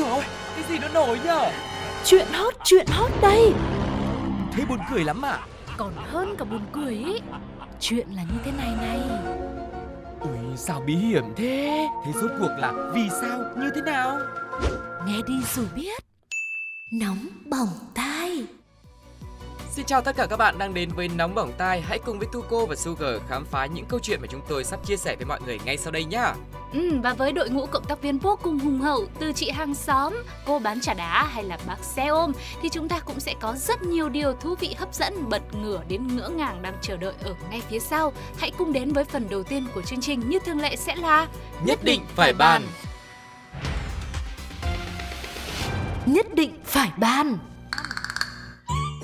[0.00, 1.50] rồi cái gì nó nổi nhở?
[2.04, 3.52] Chuyện hot, chuyện hot đây.
[4.52, 5.38] Thế buồn cười lắm à?
[5.76, 7.20] Còn hơn cả buồn cười ý.
[7.80, 9.00] Chuyện là như thế này này.
[10.20, 11.88] Ui sao bí hiểm thế?
[12.06, 13.38] Thế rốt cuộc là vì sao?
[13.56, 14.18] Như thế nào?
[15.06, 16.04] Nghe đi rồi biết.
[16.92, 18.46] Nóng bỏng tai.
[19.70, 21.80] Xin chào tất cả các bạn đang đến với Nóng Bỏng Tai.
[21.80, 24.86] Hãy cùng với Tuko và Sugar khám phá những câu chuyện mà chúng tôi sắp
[24.86, 26.32] chia sẻ với mọi người ngay sau đây nhé
[26.72, 29.74] ừ, Và với đội ngũ cộng tác viên vô cùng hùng hậu Từ chị hàng
[29.74, 33.34] xóm, cô bán trà đá hay là bác xe ôm Thì chúng ta cũng sẽ
[33.40, 36.96] có rất nhiều điều thú vị hấp dẫn Bật ngửa đến ngỡ ngàng đang chờ
[36.96, 38.12] đợi ở ngay phía sau.
[38.38, 41.26] Hãy cùng đến với phần đầu tiên của chương trình như thường lệ sẽ là
[41.64, 42.62] Nhất định phải bàn.
[46.06, 47.38] Nhất định phải bàn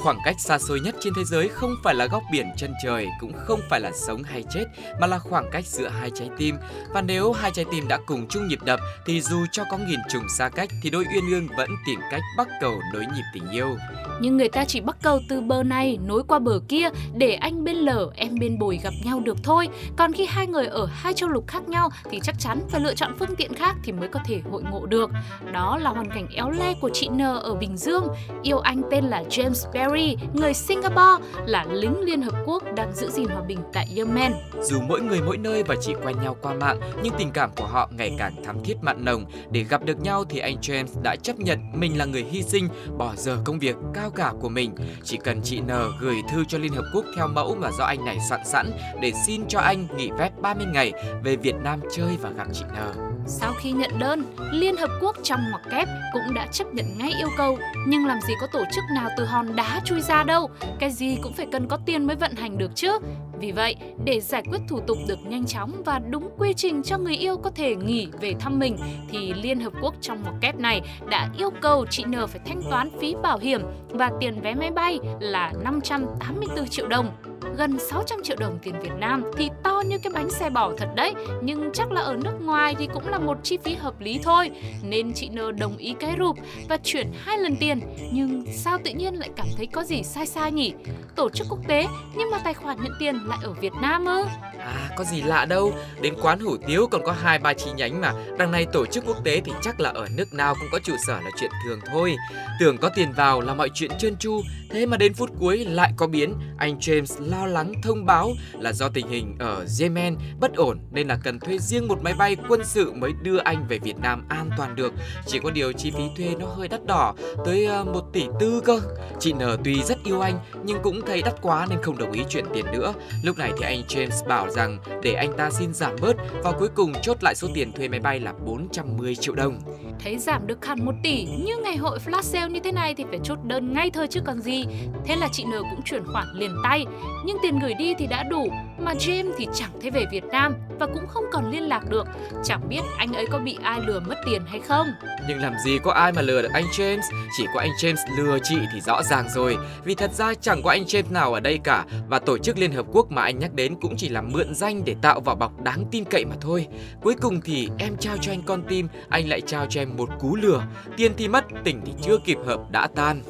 [0.07, 3.09] Khoảng cách xa xôi nhất trên thế giới không phải là góc biển chân trời,
[3.21, 4.65] cũng không phải là sống hay chết,
[5.01, 6.57] mà là khoảng cách giữa hai trái tim.
[6.93, 10.01] Và nếu hai trái tim đã cùng chung nhịp đập, thì dù cho có nghìn
[10.09, 13.51] trùng xa cách, thì đôi uyên ương vẫn tìm cách bắt cầu nối nhịp tình
[13.51, 13.77] yêu.
[14.21, 17.65] Nhưng người ta chỉ bắt cầu từ bờ này nối qua bờ kia để anh
[17.65, 19.69] bên lở, em bên bồi gặp nhau được thôi.
[19.97, 22.95] Còn khi hai người ở hai châu lục khác nhau thì chắc chắn phải lựa
[22.95, 25.11] chọn phương tiện khác thì mới có thể hội ngộ được.
[25.53, 28.09] Đó là hoàn cảnh éo le của chị N ở Bình Dương.
[28.43, 32.95] Yêu anh tên là James Berry Kerry, người Singapore, là lính Liên Hợp Quốc đang
[32.95, 34.33] giữ gìn hòa bình tại Yemen.
[34.63, 37.67] Dù mỗi người mỗi nơi và chỉ quen nhau qua mạng, nhưng tình cảm của
[37.67, 39.25] họ ngày càng thắm thiết mặn nồng.
[39.51, 42.69] Để gặp được nhau thì anh James đã chấp nhận mình là người hy sinh,
[42.99, 44.75] bỏ giờ công việc cao cả của mình.
[45.05, 48.05] Chỉ cần chị N gửi thư cho Liên Hợp Quốc theo mẫu mà do anh
[48.05, 50.93] này soạn sẵn để xin cho anh nghỉ phép 30 ngày
[51.25, 53.16] về Việt Nam chơi và gặp chị N.
[53.29, 57.13] Sau khi nhận đơn, Liên Hợp Quốc trong ngoặc kép cũng đã chấp nhận ngay
[57.19, 57.59] yêu cầu.
[57.87, 61.19] Nhưng làm gì có tổ chức nào từ hòn đá chui ra đâu, cái gì
[61.23, 62.99] cũng phải cần có tiền mới vận hành được chứ.
[63.41, 66.99] Vì vậy, để giải quyết thủ tục được nhanh chóng và đúng quy trình cho
[66.99, 68.77] người yêu có thể nghỉ về thăm mình,
[69.11, 72.63] thì Liên Hợp Quốc trong ngoặc kép này đã yêu cầu chị N phải thanh
[72.71, 77.11] toán phí bảo hiểm và tiền vé máy bay là 584 triệu đồng
[77.57, 80.89] gần 600 triệu đồng tiền Việt Nam thì to như cái bánh xe bò thật
[80.95, 81.15] đấy.
[81.43, 84.51] Nhưng chắc là ở nước ngoài thì cũng là một chi phí hợp lý thôi.
[84.83, 86.37] Nên chị N đồng ý cái rụp
[86.69, 87.81] và chuyển hai lần tiền.
[88.13, 90.73] Nhưng sao tự nhiên lại cảm thấy có gì sai sai nhỉ?
[91.17, 91.87] Tổ chức quốc tế,
[92.17, 94.25] nhưng mà tài khoản nhận tiền lại ở Việt Nam ư?
[94.59, 95.73] À có gì lạ đâu.
[96.01, 98.13] Đến quán hủ tiếu còn có hai, ba chi nhánh mà.
[98.39, 100.95] Đằng này tổ chức quốc tế thì chắc là ở nước nào cũng có trụ
[101.07, 102.17] sở là chuyện thường thôi.
[102.61, 104.43] Tưởng có tiền vào là mọi chuyện trơn tru.
[104.71, 106.35] Thế mà đến phút cuối lại có biến.
[106.59, 111.09] Anh James lo lắng thông báo là do tình hình ở Yemen bất ổn Nên
[111.09, 114.25] là cần thuê riêng một máy bay quân sự mới đưa anh về Việt Nam
[114.29, 114.93] an toàn được.
[115.27, 117.15] Chỉ có điều chi phí thuê nó hơi đắt đỏ,
[117.45, 118.81] Tới ờ, 1 tỷ tư cơ.
[119.21, 122.23] Chị N tuy rất yêu anh nhưng cũng thấy đắt quá nên không đồng ý
[122.29, 122.95] chuyển tiền nữa.
[123.23, 126.69] Lúc này thì anh James bảo rằng để anh ta xin giảm bớt và cuối
[126.75, 129.61] cùng chốt lại số tiền thuê máy bay là 410 triệu đồng.
[129.99, 133.05] Thấy giảm được hẳn 1 tỷ, như ngày hội flash sale như thế này thì
[133.11, 134.65] phải chốt đơn ngay thôi chứ còn gì.
[135.05, 136.85] Thế là chị N cũng chuyển khoản liền tay,
[137.25, 140.55] nhưng tiền gửi đi thì đã đủ, mà James thì chẳng thấy về Việt Nam
[140.79, 142.07] và cũng không còn liên lạc được.
[142.45, 144.87] Chẳng biết anh ấy có bị ai lừa mất tiền hay không.
[145.29, 147.03] Nhưng làm gì có ai mà lừa được anh James,
[147.37, 149.57] chỉ có anh James lừa chị thì rõ ràng rồi.
[149.85, 152.73] Vì thật ra chẳng có anh James nào ở đây cả và tổ chức Liên
[152.73, 155.63] Hợp Quốc mà anh nhắc đến cũng chỉ là mượn danh để tạo vỏ bọc
[155.63, 156.67] đáng tin cậy mà thôi.
[157.03, 160.09] Cuối cùng thì em trao cho anh con tim, anh lại trao cho em một
[160.19, 160.63] cú lừa.
[160.97, 163.23] Tiền thì mất, tình thì chưa kịp hợp đã tan.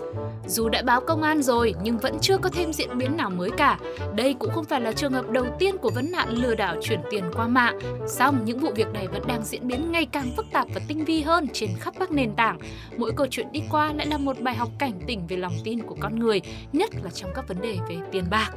[0.48, 3.50] Dù đã báo công an rồi nhưng vẫn chưa có thêm diễn biến nào mới
[3.50, 3.78] cả.
[4.14, 7.00] Đây cũng không phải là trường hợp đầu tiên của vấn nạn lừa đảo chuyển
[7.10, 7.78] tiền qua mạng.
[8.08, 11.04] Song những vụ việc này vẫn đang diễn biến ngày càng phức tạp và tinh
[11.04, 12.58] vi hơn trên khắp các nền tảng.
[12.96, 15.82] Mỗi câu chuyện đi qua lại là một bài học cảnh tỉnh về lòng tin
[15.82, 16.40] của con người,
[16.72, 18.50] nhất là trong các vấn đề về tiền bạc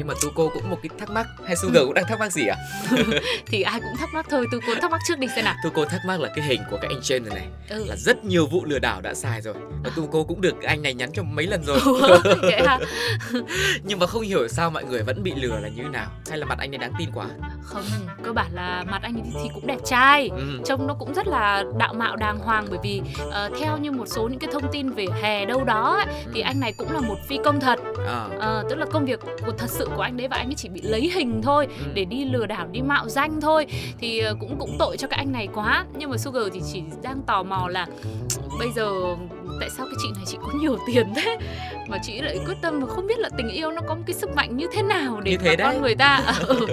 [0.00, 1.26] nhưng mà tu cô cũng một cái thắc mắc.
[1.46, 2.56] Hay sugar cũng đang thắc mắc gì à
[3.46, 5.54] thì ai cũng thắc mắc thôi tu cô thắc mắc trước đi xem nào.
[5.64, 7.48] Tu cô thắc mắc là cái hình của cái anh trên này này.
[7.68, 7.84] Ừ.
[7.88, 9.54] là rất nhiều vụ lừa đảo đã xài rồi.
[9.84, 11.80] Và tu cô cũng được anh này nhắn cho mấy lần rồi.
[13.84, 16.10] Nhưng mà không hiểu sao mọi người vẫn bị lừa là như nào.
[16.28, 17.26] Hay là mặt anh ấy đáng tin quá?
[17.62, 17.82] Không
[18.22, 20.28] cơ bản là mặt anh thì cũng đẹp trai.
[20.36, 20.60] Ừ.
[20.64, 24.06] trông nó cũng rất là đạo mạo đàng hoàng bởi vì uh, theo như một
[24.08, 26.44] số những cái thông tin về hè đâu đó ấy, thì ừ.
[26.44, 27.78] anh này cũng là một phi công thật.
[28.08, 28.24] À.
[28.36, 30.68] uh, tức là công việc của thật sự của anh đấy và anh ấy chỉ
[30.68, 33.66] bị lấy hình thôi, để đi lừa đảo, đi mạo danh thôi.
[33.98, 35.84] Thì ờ, cũng cũng tội cho các anh này quá.
[35.98, 37.86] Nhưng mà Sugar thì chỉ đang tò mò là,
[38.58, 38.90] bây giờ
[39.60, 41.36] tại sao cái chị này chị có nhiều tiền thế?
[41.90, 44.14] Mà chị lại quyết tâm mà không biết là tình yêu nó có một cái
[44.14, 46.66] sức mạnh như thế nào để như thế mà con người ta ừ,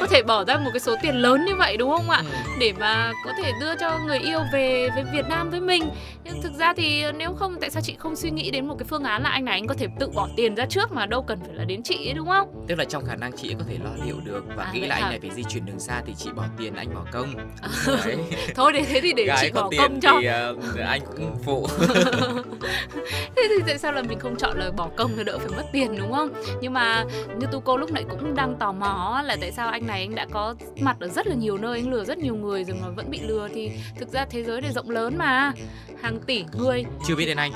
[0.00, 2.22] có thể bỏ ra một cái số tiền lớn như vậy đúng không ạ?
[2.32, 2.38] Ừ.
[2.60, 5.84] để mà có thể đưa cho người yêu về với Việt Nam với mình.
[6.24, 8.86] Nhưng thực ra thì nếu không tại sao chị không suy nghĩ đến một cái
[8.88, 11.22] phương án là anh này anh có thể tự bỏ tiền ra trước mà đâu
[11.22, 12.64] cần phải là đến chị ấy đúng không?
[12.68, 14.94] Tức là trong khả năng chị có thể lo liệu được và à, nghĩ là
[14.94, 17.34] anh này phải di chuyển đường xa thì chị bỏ tiền anh bỏ công.
[18.54, 20.20] Thôi để thế thì để Gái chị bỏ công cho.
[20.20, 21.66] thì, uh, anh cũng phụ.
[23.36, 25.64] Thế thì tại sao là mình không chọn lời bỏ công thì đỡ phải mất
[25.72, 26.28] tiền đúng không?
[26.60, 27.04] Nhưng mà
[27.36, 30.14] như tu cô lúc nãy cũng đang tò mò là tại sao anh này anh
[30.14, 32.88] đã có mặt ở rất là nhiều nơi anh lừa rất nhiều người rồi mà
[32.88, 33.48] vẫn bị lừa.
[33.54, 35.52] Thì thực ra thế giới này rộng lớn mà.
[36.02, 36.84] Hàng tỷ người.
[37.08, 37.52] Chưa biết đến anh.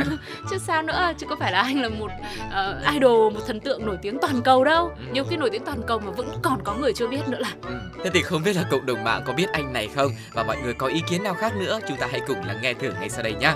[0.50, 1.12] Chứ sao nữa?
[1.18, 2.10] Chứ có phải là anh là một
[2.46, 4.86] uh, idol một thần tượng nổi tiếng toàn cầu đâu.
[4.86, 5.04] Ừ.
[5.12, 7.52] nhiều khi nổi tiếng toàn cầu mà vẫn còn có người chưa biết nữa là.
[7.62, 7.74] Ừ.
[8.04, 10.12] thế thì không biết là cộng đồng mạng có biết anh này không?
[10.32, 12.74] Và mọi người có ý kiến nào khác nữa chúng ta hãy cùng lắng nghe
[12.74, 13.54] thử ngay sau đây nhé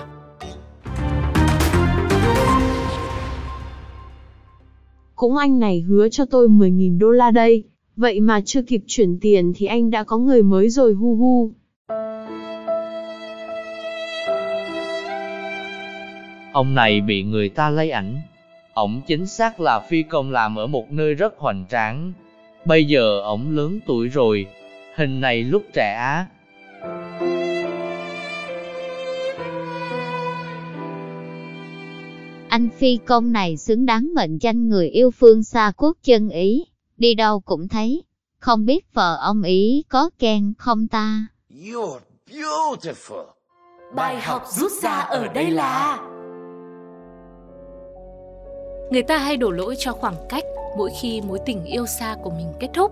[5.15, 7.63] Cũng anh này hứa cho tôi 10.000 đô la đây,
[7.95, 11.51] vậy mà chưa kịp chuyển tiền thì anh đã có người mới rồi hu hu.
[16.51, 18.21] Ông này bị người ta lấy ảnh.
[18.73, 22.13] Ông chính xác là phi công làm ở một nơi rất hoành tráng.
[22.65, 24.45] Bây giờ ông lớn tuổi rồi,
[24.95, 26.25] hình này lúc trẻ á.
[32.55, 36.65] Anh phi công này xứng đáng mệnh danh người yêu phương xa quốc chân Ý,
[36.97, 38.03] đi đâu cũng thấy.
[38.39, 41.27] Không biết vợ ông Ý có khen không ta?
[41.49, 41.99] You're
[42.31, 43.25] beautiful.
[43.95, 45.99] Bài học rút ra ở đây là
[48.91, 50.43] Người ta hay đổ lỗi cho khoảng cách
[50.77, 52.91] mỗi khi mối tình yêu xa của mình kết thúc.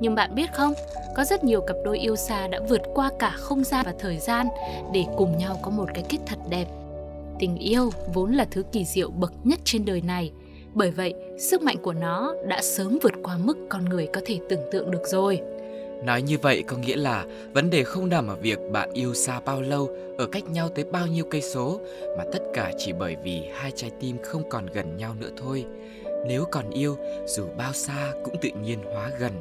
[0.00, 0.72] Nhưng bạn biết không,
[1.16, 4.18] có rất nhiều cặp đôi yêu xa đã vượt qua cả không gian và thời
[4.18, 4.48] gian
[4.92, 6.66] để cùng nhau có một cái kết thật đẹp.
[7.38, 10.32] Tình yêu vốn là thứ kỳ diệu bậc nhất trên đời này,
[10.74, 14.38] bởi vậy sức mạnh của nó đã sớm vượt qua mức con người có thể
[14.48, 15.40] tưởng tượng được rồi.
[16.04, 17.24] Nói như vậy có nghĩa là
[17.54, 19.88] vấn đề không nằm ở việc bạn yêu xa bao lâu,
[20.18, 21.80] ở cách nhau tới bao nhiêu cây số,
[22.18, 25.64] mà tất cả chỉ bởi vì hai trái tim không còn gần nhau nữa thôi.
[26.28, 26.96] Nếu còn yêu,
[27.26, 29.32] dù bao xa cũng tự nhiên hóa gần.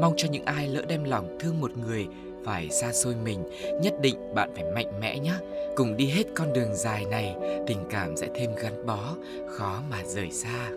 [0.00, 2.06] Mong cho những ai lỡ đem lòng thương một người
[2.44, 3.44] phải xa xôi mình,
[3.82, 5.34] nhất định bạn phải mạnh mẽ nhé.
[5.76, 7.34] Cùng đi hết con đường dài này,
[7.66, 9.14] tình cảm sẽ thêm gắn bó,
[9.58, 10.68] khó mà rời xa.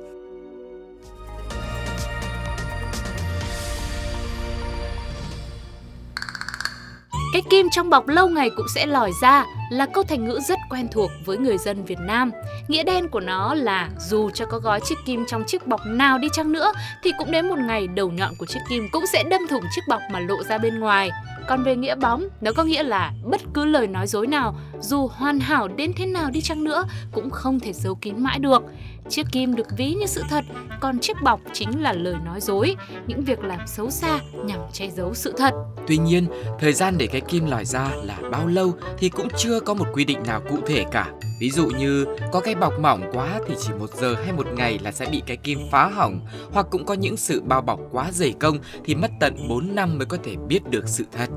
[7.33, 10.59] Cái kim trong bọc lâu ngày cũng sẽ lòi ra là câu thành ngữ rất
[10.69, 12.31] quen thuộc với người dân Việt Nam.
[12.67, 16.17] Nghĩa đen của nó là dù cho có gói chiếc kim trong chiếc bọc nào
[16.17, 16.71] đi chăng nữa
[17.03, 19.81] thì cũng đến một ngày đầu nhọn của chiếc kim cũng sẽ đâm thủng chiếc
[19.87, 21.11] bọc mà lộ ra bên ngoài.
[21.47, 25.07] Còn về nghĩa bóng, nó có nghĩa là bất cứ lời nói dối nào, dù
[25.07, 28.63] hoàn hảo đến thế nào đi chăng nữa, cũng không thể giấu kín mãi được.
[29.09, 30.45] Chiếc kim được ví như sự thật,
[30.79, 32.75] còn chiếc bọc chính là lời nói dối,
[33.07, 35.53] những việc làm xấu xa nhằm che giấu sự thật.
[35.87, 36.27] Tuy nhiên,
[36.59, 39.85] thời gian để cái kim lòi ra là bao lâu thì cũng chưa có một
[39.93, 41.11] quy định nào cụ thể cả.
[41.41, 44.79] Ví dụ như có cái bọc mỏng quá thì chỉ một giờ hay một ngày
[44.83, 46.19] là sẽ bị cái kim phá hỏng.
[46.51, 49.97] Hoặc cũng có những sự bao bọc quá dày công thì mất tận 4 năm
[49.97, 51.29] mới có thể biết được sự thật.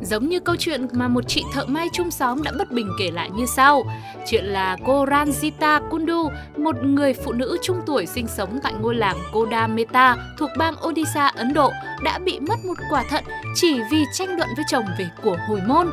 [0.00, 3.10] Giống như câu chuyện mà một chị thợ may chung xóm đã bất bình kể
[3.10, 3.82] lại như sau.
[4.26, 8.94] Chuyện là cô Ranjita Kundu, một người phụ nữ trung tuổi sinh sống tại ngôi
[8.94, 11.72] làng Koda Meta thuộc bang Odisha, Ấn Độ
[12.04, 13.24] đã bị mất một quả thận
[13.54, 15.88] chỉ vì tranh luận với chồng về của hồi môn.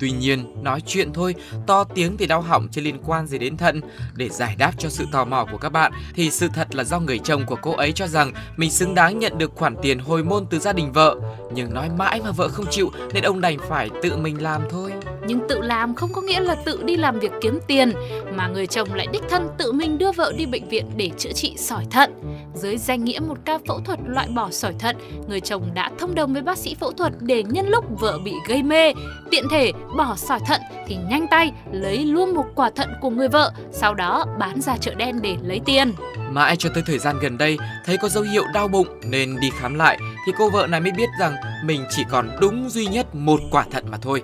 [0.00, 1.34] Tuy nhiên, nói chuyện thôi,
[1.66, 3.80] to tiếng thì đau họng chứ liên quan gì đến thận.
[4.14, 7.00] Để giải đáp cho sự tò mò của các bạn, thì sự thật là do
[7.00, 10.24] người chồng của cô ấy cho rằng mình xứng đáng nhận được khoản tiền hồi
[10.24, 11.16] môn từ gia đình vợ.
[11.54, 14.92] Nhưng nói mãi mà vợ không chịu nên ông đành phải tự mình làm thôi.
[15.26, 17.92] Nhưng tự làm không có nghĩa là tự đi làm việc kiếm tiền,
[18.34, 21.32] mà người chồng lại đích thân tự mình đưa vợ đi bệnh viện để chữa
[21.32, 22.10] trị sỏi thận.
[22.54, 24.96] Dưới danh nghĩa một ca phẫu thuật loại bỏ sỏi thận,
[25.28, 28.32] người chồng đã thông đồng với bác sĩ phẫu thuật để nhân lúc vợ bị
[28.48, 28.92] gây mê,
[29.30, 33.28] tiện thể bỏ sỏi thận thì nhanh tay lấy luôn một quả thận của người
[33.28, 35.92] vợ, sau đó bán ra chợ đen để lấy tiền.
[36.30, 39.50] Mãi cho tới thời gian gần đây, thấy có dấu hiệu đau bụng nên đi
[39.60, 41.34] khám lại thì cô vợ này mới biết rằng
[41.64, 44.22] mình chỉ còn đúng duy nhất một quả thận mà thôi.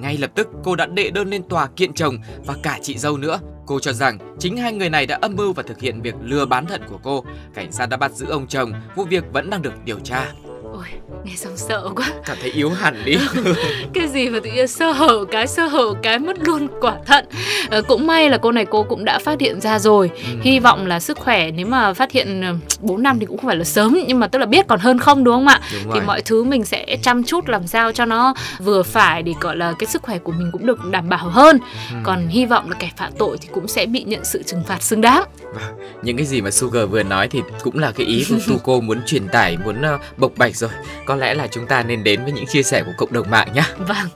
[0.00, 3.16] Ngay lập tức cô đã đệ đơn lên tòa kiện chồng và cả chị dâu
[3.16, 3.40] nữa.
[3.66, 6.46] Cô cho rằng chính hai người này đã âm mưu và thực hiện việc lừa
[6.46, 7.24] bán thận của cô.
[7.54, 10.32] Cảnh sát đã bắt giữ ông chồng, vụ việc vẫn đang được điều tra.
[10.76, 10.84] Ôi,
[11.24, 12.06] nghe xong sợ quá.
[12.24, 13.16] Cảm thấy yếu hẳn đi.
[13.94, 17.24] Cái gì mà tự nhiên sơ hở cái sơ hở cái mất luôn quả thận.
[17.70, 20.10] À, cũng may là cô này cô cũng đã phát hiện ra rồi.
[20.14, 20.38] Ừ.
[20.42, 22.42] hy vọng là sức khỏe nếu mà phát hiện
[22.80, 24.98] 4 năm thì cũng không phải là sớm nhưng mà tức là biết còn hơn
[24.98, 25.60] không đúng không ạ?
[25.84, 29.34] Đúng thì mọi thứ mình sẽ chăm chút làm sao cho nó vừa phải để
[29.40, 31.58] gọi là cái sức khỏe của mình cũng được đảm bảo hơn.
[31.90, 31.96] Ừ.
[32.04, 34.82] còn hy vọng là kẻ phạm tội thì cũng sẽ bị nhận sự trừng phạt
[34.82, 35.22] xứng đáng.
[35.54, 38.80] Vâng, những cái gì mà Sugar vừa nói thì cũng là cái ý của Tuko
[38.80, 40.65] muốn truyền tải muốn uh, bộc bạch rồi
[41.06, 43.48] có lẽ là chúng ta nên đến với những chia sẻ của cộng đồng mạng
[43.54, 44.08] nhé vâng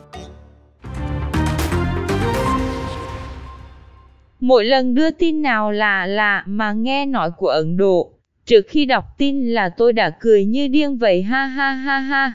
[4.41, 8.13] Mỗi lần đưa tin nào là lạ mà nghe nói của Ấn Độ,
[8.45, 12.33] trước khi đọc tin là tôi đã cười như điên vậy ha ha ha ha.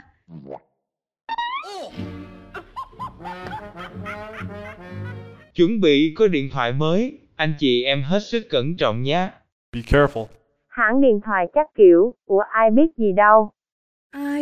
[5.54, 9.30] Chuẩn bị có điện thoại mới, anh chị em hết sức cẩn trọng nhé.
[9.72, 10.26] Be careful.
[10.68, 13.50] Hãng điện thoại chắc kiểu, của ai biết gì đâu.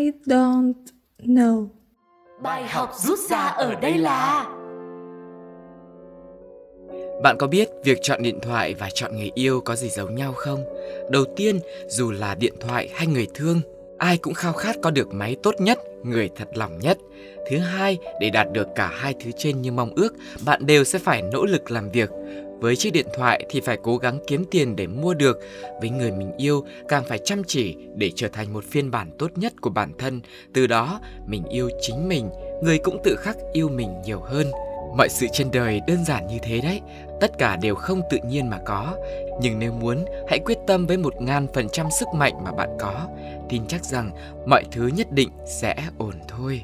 [0.04, 0.74] I don't
[1.18, 1.66] know.
[2.42, 4.46] Bài học rút ra ở đây là
[7.22, 10.32] bạn có biết việc chọn điện thoại và chọn người yêu có gì giống nhau
[10.32, 10.64] không?
[11.10, 13.60] Đầu tiên, dù là điện thoại hay người thương,
[13.98, 16.98] ai cũng khao khát có được máy tốt nhất, người thật lòng nhất.
[17.50, 20.98] Thứ hai, để đạt được cả hai thứ trên như mong ước, bạn đều sẽ
[20.98, 22.10] phải nỗ lực làm việc.
[22.60, 25.40] Với chiếc điện thoại thì phải cố gắng kiếm tiền để mua được,
[25.80, 29.30] với người mình yêu càng phải chăm chỉ để trở thành một phiên bản tốt
[29.34, 30.20] nhất của bản thân,
[30.54, 32.30] từ đó mình yêu chính mình,
[32.62, 34.46] người cũng tự khắc yêu mình nhiều hơn.
[34.96, 36.80] Mọi sự trên đời đơn giản như thế đấy,
[37.20, 38.96] tất cả đều không tự nhiên mà có.
[39.40, 42.68] Nhưng nếu muốn, hãy quyết tâm với một ngàn phần trăm sức mạnh mà bạn
[42.80, 43.08] có.
[43.48, 44.10] Tin chắc rằng
[44.46, 46.62] mọi thứ nhất định sẽ ổn thôi.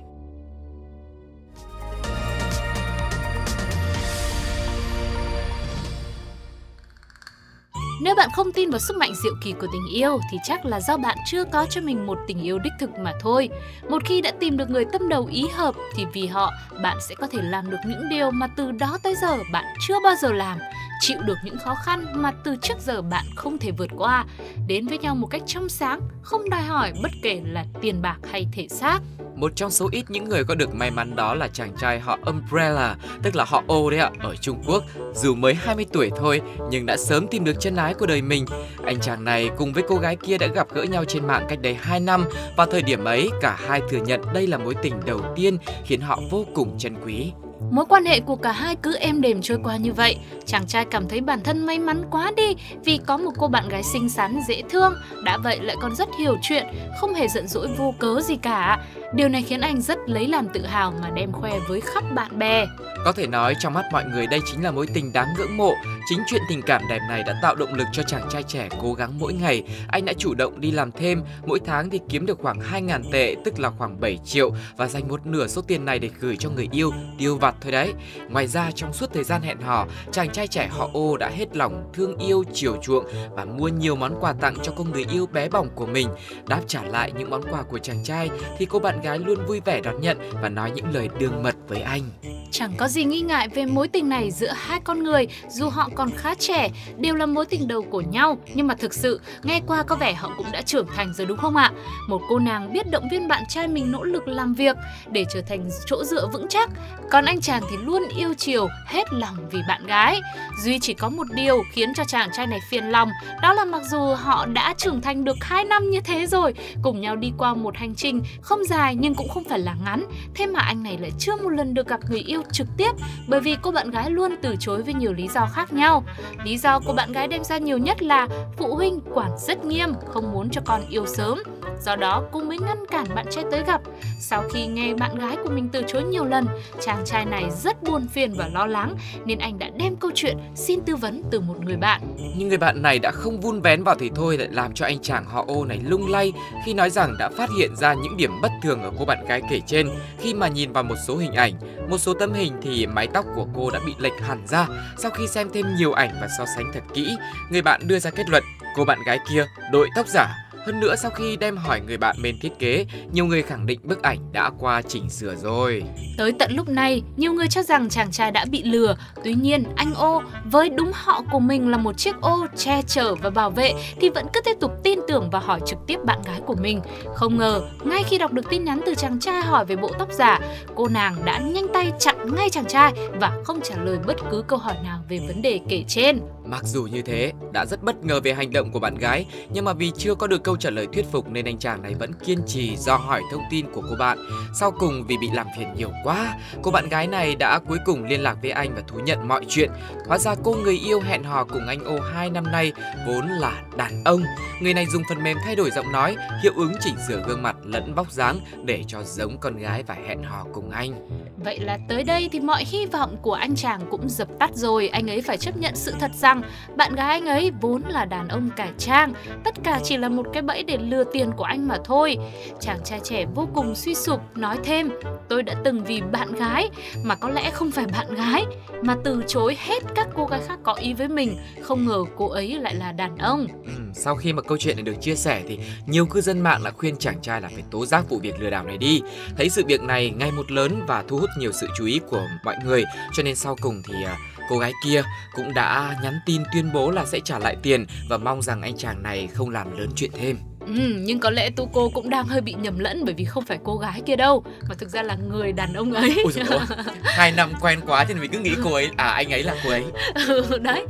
[8.03, 10.81] Nếu bạn không tin vào sức mạnh diệu kỳ của tình yêu, thì chắc là
[10.81, 13.49] do bạn chưa có cho mình một tình yêu đích thực mà thôi.
[13.89, 16.53] Một khi đã tìm được người tâm đầu ý hợp, thì vì họ,
[16.83, 19.99] bạn sẽ có thể làm được những điều mà từ đó tới giờ bạn chưa
[20.05, 20.59] bao giờ làm
[21.01, 24.25] chịu được những khó khăn mà từ trước giờ bạn không thể vượt qua,
[24.67, 28.17] đến với nhau một cách trong sáng, không đòi hỏi bất kể là tiền bạc
[28.31, 29.01] hay thể xác.
[29.35, 32.19] Một trong số ít những người có được may mắn đó là chàng trai họ
[32.27, 34.85] Umbrella, tức là họ ô đấy ạ, ở Trung Quốc.
[35.15, 36.41] Dù mới 20 tuổi thôi,
[36.71, 38.45] nhưng đã sớm tìm được chân ái của đời mình.
[38.85, 41.59] Anh chàng này cùng với cô gái kia đã gặp gỡ nhau trên mạng cách
[41.63, 42.25] đây 2 năm.
[42.57, 46.01] Vào thời điểm ấy, cả hai thừa nhận đây là mối tình đầu tiên khiến
[46.01, 47.33] họ vô cùng trân quý.
[47.71, 50.17] Mối quan hệ của cả hai cứ êm đềm trôi qua như vậy.
[50.47, 53.69] Chàng trai cảm thấy bản thân may mắn quá đi vì có một cô bạn
[53.69, 56.67] gái xinh xắn, dễ thương, đã vậy lại còn rất hiểu chuyện,
[57.01, 58.85] không hề giận dỗi vô cớ gì cả.
[59.15, 62.39] Điều này khiến anh rất lấy làm tự hào mà đem khoe với khắp bạn
[62.39, 62.67] bè.
[63.05, 65.75] Có thể nói trong mắt mọi người đây chính là mối tình đáng ngưỡng mộ.
[66.09, 68.93] Chính chuyện tình cảm đẹp này đã tạo động lực cho chàng trai trẻ cố
[68.95, 69.63] gắng mỗi ngày.
[69.89, 73.37] Anh đã chủ động đi làm thêm, mỗi tháng thì kiếm được khoảng 2.000 tệ,
[73.45, 76.51] tức là khoảng 7 triệu và dành một nửa số tiền này để gửi cho
[76.51, 77.93] người yêu tiêu vặt thôi đấy.
[78.29, 81.57] Ngoài ra trong suốt thời gian hẹn hò, chàng trai trẻ họ Ô đã hết
[81.57, 85.27] lòng thương yêu, chiều chuộng và mua nhiều món quà tặng cho cô người yêu
[85.27, 86.09] bé bỏng của mình.
[86.49, 89.61] Đáp trả lại những món quà của chàng trai thì cô bạn gái luôn vui
[89.65, 92.03] vẻ đón nhận và nói những lời đường mật với anh.
[92.51, 95.89] Chẳng có gì nghi ngại về mối tình này giữa hai con người, dù họ
[95.95, 99.61] còn khá trẻ, đều là mối tình đầu của nhau, nhưng mà thực sự nghe
[99.67, 101.73] qua có vẻ họ cũng đã trưởng thành rồi đúng không ạ?
[102.09, 104.77] Một cô nàng biết động viên bạn trai mình nỗ lực làm việc
[105.11, 106.71] để trở thành chỗ dựa vững chắc,
[107.11, 110.21] còn anh chàng thì luôn yêu chiều, hết lòng vì bạn gái.
[110.65, 113.11] Duy chỉ có một điều khiến cho chàng trai này phiền lòng,
[113.43, 117.01] đó là mặc dù họ đã trưởng thành được 2 năm như thế rồi, cùng
[117.01, 120.05] nhau đi qua một hành trình không dài nhưng cũng không phải là ngắn,
[120.35, 122.91] thế mà anh này lại chưa một lần được gặp người yêu trực tiếp
[123.29, 126.05] bởi vì cô bạn gái luôn từ chối với nhiều lý do khác nhau.
[126.45, 129.89] Lý do cô bạn gái đem ra nhiều nhất là phụ huynh quản rất nghiêm,
[130.07, 131.39] không muốn cho con yêu sớm.
[131.83, 133.81] Do đó cô mới ngăn cản bạn trai tới gặp.
[134.19, 136.47] Sau khi nghe bạn gái của mình từ chối nhiều lần,
[136.81, 138.95] chàng trai này rất buồn phiền và lo lắng
[139.25, 142.01] nên anh đã đem câu chuyện xin tư vấn từ một người bạn.
[142.37, 144.99] Nhưng người bạn này đã không vun vén vào thì thôi lại làm cho anh
[145.03, 146.33] chàng họ ô này lung lay
[146.65, 149.43] khi nói rằng đã phát hiện ra những điểm bất thường ở cô bạn gái
[149.51, 151.55] kể trên khi mà nhìn vào một số hình ảnh.
[151.89, 154.67] Một số tấm hình thì mái tóc của cô đã bị lệch hẳn ra.
[154.99, 157.17] Sau khi xem thêm nhiều ảnh và so sánh thật kỹ,
[157.51, 158.43] người bạn đưa ra kết luận
[158.77, 162.17] cô bạn gái kia đội tóc giả hơn nữa sau khi đem hỏi người bạn
[162.23, 165.83] bên thiết kế, nhiều người khẳng định bức ảnh đã qua chỉnh sửa rồi.
[166.17, 168.97] Tới tận lúc này, nhiều người cho rằng chàng trai đã bị lừa.
[169.25, 173.15] Tuy nhiên, anh ô với đúng họ của mình là một chiếc ô che chở
[173.15, 176.23] và bảo vệ thì vẫn cứ tiếp tục tin tưởng và hỏi trực tiếp bạn
[176.27, 176.81] gái của mình.
[177.15, 180.09] Không ngờ, ngay khi đọc được tin nhắn từ chàng trai hỏi về bộ tóc
[180.13, 180.41] giả,
[180.75, 184.43] cô nàng đã nhanh tay chặn ngay chàng trai và không trả lời bất cứ
[184.47, 186.21] câu hỏi nào về vấn đề kể trên.
[186.51, 189.65] Mặc dù như thế, đã rất bất ngờ về hành động của bạn gái, nhưng
[189.65, 192.13] mà vì chưa có được câu trả lời thuyết phục nên anh chàng này vẫn
[192.25, 194.19] kiên trì do hỏi thông tin của cô bạn.
[194.55, 198.05] Sau cùng vì bị làm phiền nhiều quá, cô bạn gái này đã cuối cùng
[198.05, 199.71] liên lạc với anh và thú nhận mọi chuyện.
[200.07, 202.73] Hóa ra cô người yêu hẹn hò cùng anh ô 2 năm nay
[203.07, 204.23] vốn là đàn ông.
[204.61, 207.57] Người này dùng phần mềm thay đổi giọng nói, hiệu ứng chỉnh sửa gương mặt
[207.65, 211.09] lẫn vóc dáng để cho giống con gái và hẹn hò cùng anh.
[211.45, 214.89] Vậy là tới đây thì mọi hy vọng của anh chàng cũng dập tắt rồi.
[214.89, 216.40] Anh ấy phải chấp nhận sự thật rằng
[216.77, 219.13] bạn gái anh ấy vốn là đàn ông cải trang.
[219.45, 222.17] Tất cả chỉ là một cái bẫy để lừa tiền của anh mà thôi.
[222.61, 224.91] Chàng trai trẻ vô cùng suy sụp nói thêm
[225.29, 226.71] Tôi đã từng vì bạn gái
[227.05, 228.45] mà có lẽ không phải bạn gái
[228.83, 231.37] mà từ chối hết các cô gái khác có ý với mình.
[231.63, 233.47] Không ngờ cô ấy lại là đàn ông.
[233.65, 236.61] Ừ, sau khi mà câu chuyện này được chia sẻ thì nhiều cư dân mạng
[236.65, 239.03] đã khuyên chàng trai là phải tố giác vụ việc lừa đảo này đi.
[239.37, 242.27] Thấy sự việc này ngày một lớn và thu hút nhiều sự chú ý của
[242.45, 244.17] mọi người cho nên sau cùng thì à,
[244.49, 245.03] cô gái kia
[245.35, 248.63] cũng đã nhắn tin tin tuyên bố là sẽ trả lại tiền và mong rằng
[248.63, 250.37] anh chàng này không làm lớn chuyện thêm.
[250.67, 253.45] Ừ, nhưng có lẽ tu cô cũng đang hơi bị nhầm lẫn bởi vì không
[253.45, 256.17] phải cô gái kia đâu mà thực ra là người đàn ông ấy.
[256.25, 256.61] Ôi dồi ôi,
[257.03, 259.71] hai năm quen quá thì mình cứ nghĩ cô ấy à anh ấy là cô
[259.71, 259.85] ấy.
[260.29, 260.87] ừ, đấy,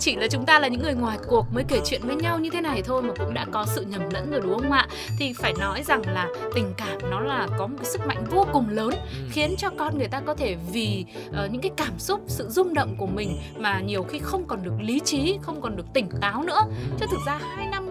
[0.00, 2.50] chỉ là chúng ta là những người ngoài cuộc mới kể chuyện với nhau như
[2.50, 4.86] thế này thôi mà cũng đã có sự nhầm lẫn rồi đúng không ạ?
[5.18, 8.46] Thì phải nói rằng là tình cảm nó là có một cái sức mạnh vô
[8.52, 9.28] cùng lớn ừ.
[9.30, 12.74] khiến cho con người ta có thể vì uh, những cái cảm xúc, sự rung
[12.74, 16.08] động của mình mà nhiều khi không còn được lý trí, không còn được tỉnh
[16.20, 16.60] táo nữa.
[16.64, 16.96] Ừ.
[17.00, 17.85] Chứ thực ra hai năm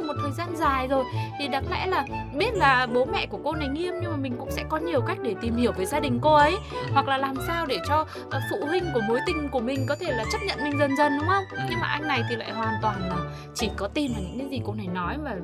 [0.00, 1.04] là một thời gian dài rồi
[1.38, 2.04] thì đáng lẽ là
[2.38, 5.00] biết là bố mẹ của cô này nghiêm nhưng mà mình cũng sẽ có nhiều
[5.00, 6.56] cách để tìm hiểu về gia đình cô ấy
[6.92, 9.96] hoặc là làm sao để cho uh, phụ huynh của mối tình của mình có
[10.00, 11.58] thể là chấp nhận mình dần dần đúng không ừ.
[11.70, 13.16] nhưng mà anh này thì lại hoàn toàn là
[13.54, 15.36] chỉ có tin vào những cái gì cô này nói và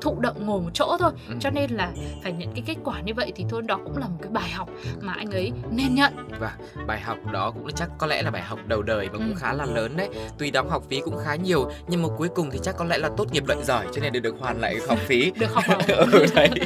[0.00, 1.34] thụ động ngồi một chỗ thôi ừ.
[1.40, 1.92] cho nên là
[2.22, 4.50] phải nhận cái kết quả như vậy thì thôi đó cũng là một cái bài
[4.50, 4.68] học
[5.00, 6.56] mà anh ấy nên nhận và
[6.86, 9.34] bài học đó cũng chắc có lẽ là bài học đầu đời và cũng ừ.
[9.36, 10.08] khá là lớn đấy
[10.38, 12.98] tuy đóng học phí cũng khá nhiều nhưng mà cuối cùng thì chắc có lẽ
[12.98, 15.32] là tốt nghiệp luận giỏi cho nên được được hoàn lại học phí.
[15.38, 16.50] Được học ừ, đấy.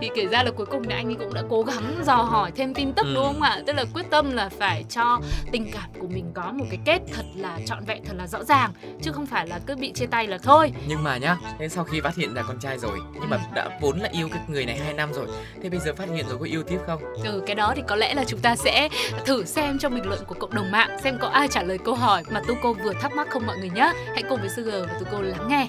[0.00, 2.50] Thì kể ra là cuối cùng thì anh ấy cũng đã cố gắng dò hỏi
[2.56, 3.12] thêm tin tức ừ.
[3.14, 3.60] đúng không ạ?
[3.66, 5.20] Tức là quyết tâm là phải cho
[5.52, 8.44] tình cảm của mình có một cái kết thật là trọn vẹn thật là rõ
[8.44, 10.72] ràng chứ không phải là cứ bị chia tay là thôi.
[10.86, 13.68] Nhưng mà nhá thế sau khi phát hiện ra con trai rồi nhưng mà đã
[13.80, 15.26] vốn là yêu cái người này hai năm rồi
[15.62, 17.02] thế bây giờ phát hiện rồi có yêu tiếp không?
[17.24, 18.88] Ừ cái đó thì có lẽ là chúng ta sẽ
[19.26, 21.94] thử xem trong bình luận của cộng đồng mạng xem có ai trả lời câu
[21.94, 24.74] hỏi mà tu cô vừa thắc mắc không mọi người nhé hãy cùng với Sugar
[24.74, 25.68] và tu cô lắng nghe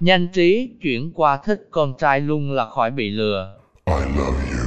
[0.00, 3.58] Nhanh trí chuyển qua thích con trai luôn là khỏi bị lừa.
[3.86, 4.66] I love you.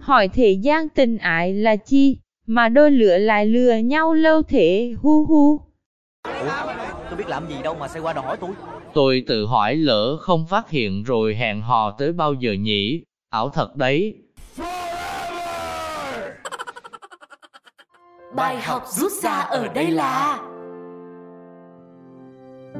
[0.00, 4.94] Hỏi thế gian tình ái là chi, mà đôi lửa lại lừa nhau lâu thế
[5.02, 5.60] hu hu.
[6.24, 6.74] Ủa,
[7.08, 8.50] tôi biết làm gì đâu mà xoay qua đòi hỏi tôi.
[8.94, 13.48] Tôi tự hỏi lỡ không phát hiện rồi hẹn hò tới bao giờ nhỉ, ảo
[13.48, 14.14] thật đấy.
[18.36, 20.40] Bài học rút ra ở đây là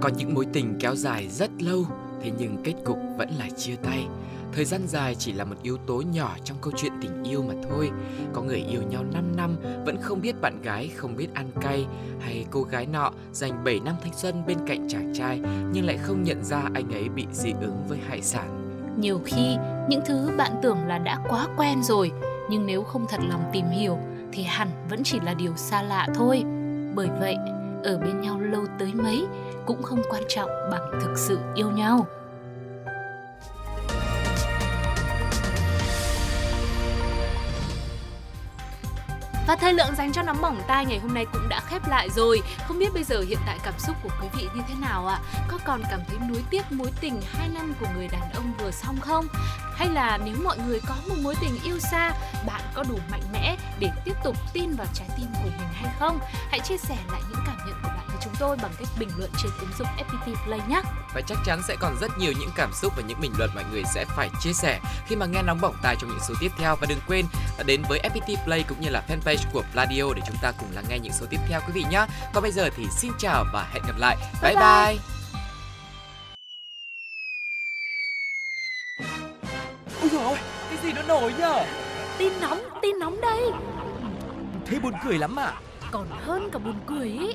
[0.02, 1.86] có những mối tình kéo dài rất lâu,
[2.22, 4.06] thế nhưng kết cục vẫn là chia tay.
[4.52, 7.54] Thời gian dài chỉ là một yếu tố nhỏ trong câu chuyện tình yêu mà
[7.68, 7.90] thôi.
[8.32, 11.86] Có người yêu nhau 5 năm vẫn không biết bạn gái không biết ăn cay
[12.20, 15.40] hay cô gái nọ dành 7 năm thanh xuân bên cạnh chàng trai
[15.72, 18.78] nhưng lại không nhận ra anh ấy bị dị ứng với hải sản.
[18.98, 19.56] Nhiều khi
[19.88, 22.12] những thứ bạn tưởng là đã quá quen rồi
[22.50, 23.98] nhưng nếu không thật lòng tìm hiểu
[24.32, 26.44] thì hẳn vẫn chỉ là điều xa lạ thôi.
[26.94, 27.36] Bởi vậy,
[27.84, 29.26] ở bên nhau lâu tới mấy
[29.66, 32.06] cũng không quan trọng bằng thực sự yêu nhau
[39.46, 42.08] Và thời lượng dành cho nóng bỏng tai ngày hôm nay cũng đã khép lại
[42.10, 42.42] rồi.
[42.68, 45.20] Không biết bây giờ hiện tại cảm xúc của quý vị như thế nào ạ?
[45.22, 45.44] À?
[45.48, 48.70] Có còn cảm thấy nuối tiếc mối tình 2 năm của người đàn ông vừa
[48.70, 49.26] xong không?
[49.74, 52.12] Hay là nếu mọi người có một mối tình yêu xa,
[52.46, 55.94] bạn có đủ mạnh mẽ để tiếp tục tin vào trái tim của mình hay
[55.98, 56.18] không?
[56.50, 59.30] Hãy chia sẻ lại những cảm nhận của bạn chúng tôi bằng cách bình luận
[59.42, 60.82] trên ứng dụng FPT Play nhé.
[61.14, 63.64] Và chắc chắn sẽ còn rất nhiều những cảm xúc và những bình luận mọi
[63.72, 66.52] người sẽ phải chia sẻ khi mà nghe nóng bỏng tai trong những số tiếp
[66.58, 67.26] theo và đừng quên
[67.66, 70.84] đến với FPT Play cũng như là fanpage của Pladio để chúng ta cùng lắng
[70.88, 72.06] nghe những số tiếp theo quý vị nhé.
[72.34, 74.16] Còn bây giờ thì xin chào và hẹn gặp lại.
[74.42, 74.62] Bye bye.
[74.62, 74.98] bye.
[80.00, 80.38] Ôi dồi ôi,
[80.70, 81.64] cái gì nó nổi nhở?
[82.18, 83.42] Tin nóng, tin nóng đây.
[84.66, 85.52] Thế buồn cười lắm à?
[85.90, 87.34] Còn hơn cả buồn cười ý.